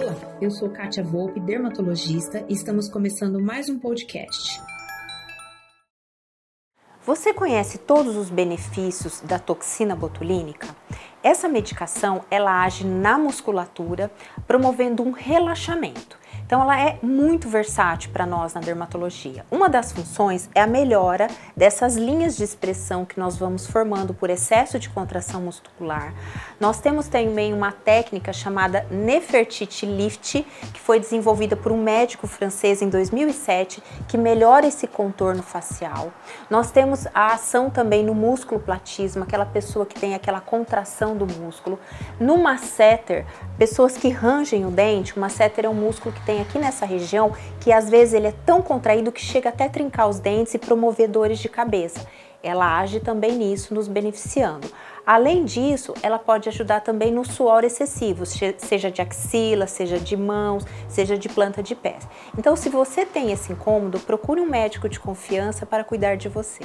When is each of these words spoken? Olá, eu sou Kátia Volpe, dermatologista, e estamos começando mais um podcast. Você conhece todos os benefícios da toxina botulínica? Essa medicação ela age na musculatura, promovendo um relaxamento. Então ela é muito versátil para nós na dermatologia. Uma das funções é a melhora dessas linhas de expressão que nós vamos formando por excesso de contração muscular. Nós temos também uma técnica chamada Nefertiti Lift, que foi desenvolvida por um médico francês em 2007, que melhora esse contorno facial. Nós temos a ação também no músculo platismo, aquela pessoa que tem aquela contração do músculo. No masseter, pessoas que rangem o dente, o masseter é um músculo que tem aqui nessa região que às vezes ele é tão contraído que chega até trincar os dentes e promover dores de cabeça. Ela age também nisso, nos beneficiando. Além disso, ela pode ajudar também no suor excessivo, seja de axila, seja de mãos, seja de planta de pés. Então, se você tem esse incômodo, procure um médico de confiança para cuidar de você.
Olá, 0.00 0.16
eu 0.40 0.50
sou 0.50 0.70
Kátia 0.70 1.04
Volpe, 1.04 1.38
dermatologista, 1.38 2.42
e 2.48 2.54
estamos 2.54 2.88
começando 2.88 3.38
mais 3.38 3.68
um 3.68 3.78
podcast. 3.78 4.58
Você 7.04 7.34
conhece 7.34 7.76
todos 7.76 8.16
os 8.16 8.30
benefícios 8.30 9.20
da 9.20 9.38
toxina 9.38 9.94
botulínica? 9.94 10.74
Essa 11.22 11.50
medicação 11.50 12.22
ela 12.30 12.64
age 12.64 12.86
na 12.86 13.18
musculatura, 13.18 14.10
promovendo 14.46 15.02
um 15.02 15.10
relaxamento. 15.10 16.18
Então 16.50 16.62
ela 16.62 16.80
é 16.80 16.98
muito 17.00 17.48
versátil 17.48 18.10
para 18.10 18.26
nós 18.26 18.54
na 18.54 18.60
dermatologia. 18.60 19.46
Uma 19.52 19.68
das 19.68 19.92
funções 19.92 20.50
é 20.52 20.60
a 20.60 20.66
melhora 20.66 21.28
dessas 21.56 21.94
linhas 21.94 22.36
de 22.36 22.42
expressão 22.42 23.04
que 23.04 23.20
nós 23.20 23.36
vamos 23.36 23.68
formando 23.68 24.12
por 24.12 24.28
excesso 24.30 24.76
de 24.76 24.88
contração 24.88 25.42
muscular. 25.42 26.12
Nós 26.58 26.80
temos 26.80 27.06
também 27.06 27.52
uma 27.52 27.70
técnica 27.70 28.32
chamada 28.32 28.84
Nefertiti 28.90 29.86
Lift, 29.86 30.44
que 30.74 30.80
foi 30.80 30.98
desenvolvida 30.98 31.54
por 31.54 31.70
um 31.70 31.80
médico 31.80 32.26
francês 32.26 32.82
em 32.82 32.88
2007, 32.88 33.80
que 34.08 34.18
melhora 34.18 34.66
esse 34.66 34.88
contorno 34.88 35.44
facial. 35.44 36.12
Nós 36.50 36.72
temos 36.72 37.06
a 37.14 37.28
ação 37.28 37.70
também 37.70 38.04
no 38.04 38.12
músculo 38.12 38.60
platismo, 38.60 39.22
aquela 39.22 39.46
pessoa 39.46 39.86
que 39.86 39.94
tem 39.94 40.16
aquela 40.16 40.40
contração 40.40 41.16
do 41.16 41.28
músculo. 41.28 41.78
No 42.18 42.38
masseter, 42.38 43.24
pessoas 43.56 43.96
que 43.96 44.08
rangem 44.08 44.66
o 44.66 44.70
dente, 44.72 45.16
o 45.16 45.20
masseter 45.20 45.64
é 45.64 45.68
um 45.68 45.74
músculo 45.74 46.12
que 46.12 46.20
tem 46.26 46.39
aqui 46.40 46.58
nessa 46.58 46.84
região 46.86 47.32
que 47.60 47.72
às 47.72 47.88
vezes 47.88 48.14
ele 48.14 48.26
é 48.26 48.34
tão 48.44 48.62
contraído 48.62 49.12
que 49.12 49.20
chega 49.20 49.48
até 49.48 49.68
trincar 49.68 50.08
os 50.08 50.18
dentes 50.18 50.54
e 50.54 50.58
promover 50.58 51.08
dores 51.08 51.38
de 51.38 51.48
cabeça. 51.48 52.06
Ela 52.42 52.78
age 52.78 53.00
também 53.00 53.36
nisso, 53.36 53.74
nos 53.74 53.86
beneficiando. 53.86 54.70
Além 55.06 55.44
disso, 55.44 55.92
ela 56.02 56.18
pode 56.18 56.48
ajudar 56.48 56.80
também 56.80 57.12
no 57.12 57.24
suor 57.24 57.64
excessivo, 57.64 58.24
seja 58.24 58.90
de 58.90 59.02
axila, 59.02 59.66
seja 59.66 59.98
de 59.98 60.16
mãos, 60.16 60.64
seja 60.88 61.18
de 61.18 61.28
planta 61.28 61.62
de 61.62 61.74
pés. 61.74 62.06
Então, 62.38 62.54
se 62.56 62.68
você 62.68 63.04
tem 63.04 63.32
esse 63.32 63.52
incômodo, 63.52 63.98
procure 64.00 64.40
um 64.40 64.46
médico 64.46 64.88
de 64.88 65.00
confiança 65.00 65.66
para 65.66 65.84
cuidar 65.84 66.16
de 66.16 66.28
você. 66.28 66.64